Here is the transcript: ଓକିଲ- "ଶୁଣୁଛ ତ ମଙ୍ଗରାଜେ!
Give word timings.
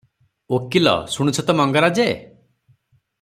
ଓକିଲ- 0.57 0.93
"ଶୁଣୁଛ 1.17 1.45
ତ 1.49 1.55
ମଙ୍ଗରାଜେ! 1.61 2.07